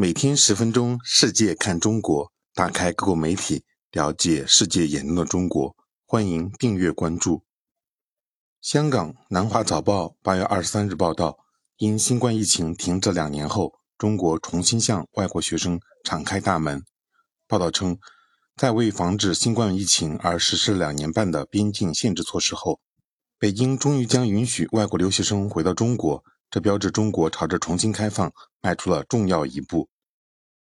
[0.00, 5.76] 每天十分钟，世界看中国，打开各国媒体，了解世界眼中的中国。
[6.06, 7.42] 欢迎订阅关注。
[8.62, 11.36] 香港南华早报八月二十三日报道，
[11.76, 16.82] 因新冠疫情停滞两年后，中国重新向外国学生敞开大门。
[17.46, 17.98] 报道称，
[18.56, 22.80] 在为防止新冠疫情而实施两年半的边境限制措施后，
[23.38, 26.24] 北京终于将允许外国留学生回到中国。
[26.50, 29.88] 这标志中国朝着重新开放迈出了重要一步。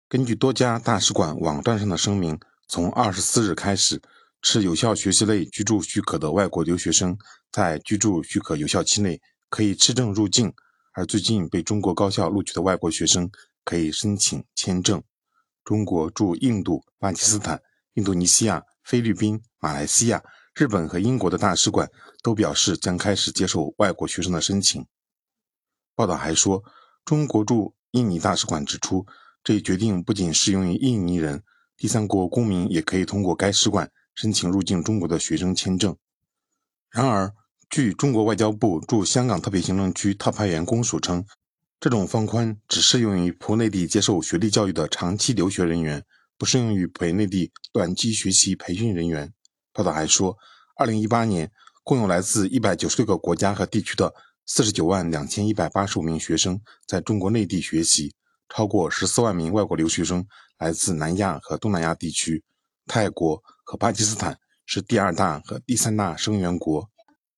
[0.07, 4.01] 根据多家大使馆网站上的声明，从二十四日开始，
[4.41, 7.17] 持有效学习类居住许可的外国留学生
[7.51, 10.49] 在居住许可有效期内可以持证入境；
[10.93, 13.29] 而最近被中国高校录取的外国学生
[13.63, 15.03] 可以申请签证。
[15.63, 17.61] 中国驻印度、巴基斯坦、
[17.93, 20.23] 印度尼西亚、菲律宾、马来西亚、
[20.55, 21.87] 日本和英国的大使馆
[22.23, 24.83] 都表示将开始接受外国学生的申请。
[25.93, 26.63] 报道还说，
[27.05, 29.05] 中国驻印尼大使馆指出，
[29.43, 31.43] 这一决定不仅适用于印尼人，
[31.75, 35.95] 第三国公民也可以通过该使馆申请入境中国的学生签证。
[36.91, 37.33] 然而，
[37.69, 41.25] 据中国外交部驻香港特别行政区特派员公署称，
[41.79, 46.03] 这种放宽只适用于赴内地接受学历教育的长期留学人员，
[46.37, 49.33] 不适用于北内地短期学习培训人员。
[49.73, 50.37] 报道还说，
[50.77, 51.51] 二零一八年
[51.83, 54.13] 共有来自一百九十六个国家和地区的。
[54.51, 58.15] 四十九万两千一百八十五名学生在中国内地学习，
[58.49, 60.25] 超过十四万名外国留学生
[60.57, 62.43] 来自南亚和东南亚地区。
[62.87, 66.89] 泰国和巴基斯坦是第二大和第三大生源国。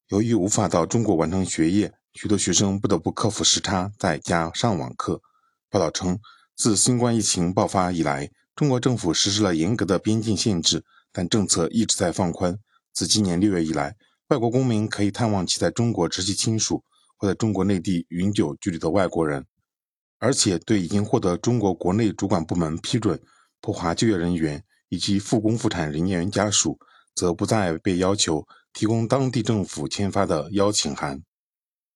[0.08, 5.22] 由于无法到中国完成学业，许多学生不得不克服时差，在家上网课。
[5.70, 6.18] 报道称，
[6.56, 12.58] 自新冠疫情爆发以来，中国政府实施了严格的边境限制，但政策一直在放宽。
[12.94, 13.98] 自今年六月以来，
[14.30, 16.82] 外国公民可以探望其在中国直系亲属。
[17.22, 19.46] 或在中国内地永久居留的外国人，
[20.18, 23.22] 而且对已经获得中国国内主管部门批准
[23.62, 26.80] 赴华就业人员以及复工复产人员家属，
[27.14, 31.22] 则不再被要求提供当地政府签发的邀请函。